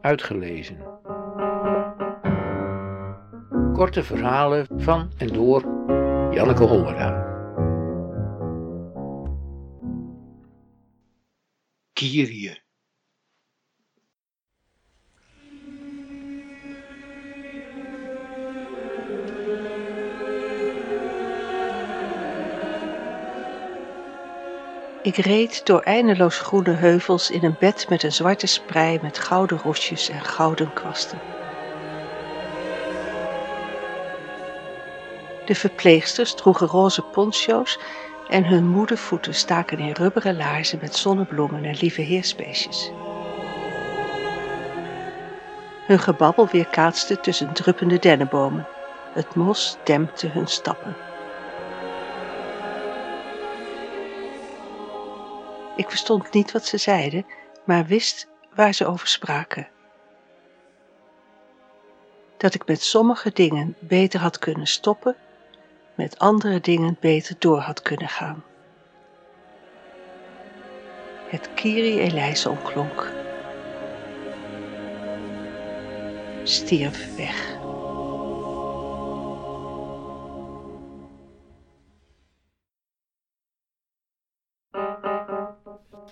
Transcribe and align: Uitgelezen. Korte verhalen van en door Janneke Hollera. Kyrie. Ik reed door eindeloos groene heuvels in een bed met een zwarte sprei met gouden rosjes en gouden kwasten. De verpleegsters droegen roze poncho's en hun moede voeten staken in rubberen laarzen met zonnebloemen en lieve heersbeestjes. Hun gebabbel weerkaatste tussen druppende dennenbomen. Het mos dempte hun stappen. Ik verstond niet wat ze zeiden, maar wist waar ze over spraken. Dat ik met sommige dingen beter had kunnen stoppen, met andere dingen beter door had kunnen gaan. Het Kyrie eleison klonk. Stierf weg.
Uitgelezen. 0.00 0.76
Korte 3.72 4.02
verhalen 4.02 4.66
van 4.76 5.12
en 5.18 5.28
door 5.28 5.62
Janneke 6.34 6.64
Hollera. 6.64 7.28
Kyrie. 11.92 12.68
Ik 25.02 25.16
reed 25.16 25.66
door 25.66 25.80
eindeloos 25.80 26.38
groene 26.38 26.72
heuvels 26.72 27.30
in 27.30 27.44
een 27.44 27.56
bed 27.58 27.86
met 27.88 28.02
een 28.02 28.12
zwarte 28.12 28.46
sprei 28.46 28.98
met 29.02 29.18
gouden 29.18 29.58
rosjes 29.58 30.08
en 30.08 30.20
gouden 30.20 30.72
kwasten. 30.72 31.18
De 35.44 35.54
verpleegsters 35.54 36.34
droegen 36.34 36.66
roze 36.66 37.02
poncho's 37.02 37.78
en 38.28 38.44
hun 38.44 38.68
moede 38.68 38.96
voeten 38.96 39.34
staken 39.34 39.78
in 39.78 39.92
rubberen 39.92 40.36
laarzen 40.36 40.78
met 40.80 40.96
zonnebloemen 40.96 41.64
en 41.64 41.76
lieve 41.80 42.02
heersbeestjes. 42.02 42.90
Hun 45.86 45.98
gebabbel 45.98 46.48
weerkaatste 46.48 47.20
tussen 47.20 47.52
druppende 47.52 47.98
dennenbomen. 47.98 48.66
Het 49.14 49.34
mos 49.34 49.76
dempte 49.84 50.26
hun 50.26 50.46
stappen. 50.46 50.96
Ik 55.80 55.88
verstond 55.90 56.32
niet 56.32 56.52
wat 56.52 56.64
ze 56.64 56.76
zeiden, 56.76 57.26
maar 57.64 57.86
wist 57.86 58.28
waar 58.54 58.74
ze 58.74 58.86
over 58.86 59.08
spraken. 59.08 59.68
Dat 62.36 62.54
ik 62.54 62.66
met 62.66 62.82
sommige 62.82 63.30
dingen 63.32 63.76
beter 63.78 64.20
had 64.20 64.38
kunnen 64.38 64.66
stoppen, 64.66 65.16
met 65.94 66.18
andere 66.18 66.60
dingen 66.60 66.96
beter 67.00 67.34
door 67.38 67.58
had 67.58 67.82
kunnen 67.82 68.08
gaan. 68.08 68.44
Het 71.28 71.48
Kyrie 71.54 72.00
eleison 72.00 72.62
klonk. 72.62 73.12
Stierf 76.42 77.16
weg. 77.16 77.59